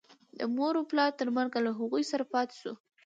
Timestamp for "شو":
2.61-2.73